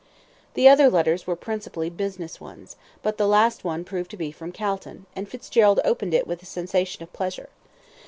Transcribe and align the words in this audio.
The 0.55 0.67
other 0.67 0.89
letters 0.89 1.27
were 1.27 1.35
principally 1.35 1.91
business 1.91 2.39
ones, 2.41 2.75
but 3.03 3.19
the 3.19 3.27
last 3.27 3.63
one 3.63 3.83
proved 3.83 4.09
to 4.09 4.17
be 4.17 4.31
from 4.31 4.51
Calton, 4.51 5.05
and 5.15 5.29
Fitzgerald 5.29 5.79
opened 5.85 6.15
it 6.15 6.25
with 6.25 6.41
a 6.41 6.45
sensation 6.47 7.03
of 7.03 7.13
pleasure. 7.13 7.49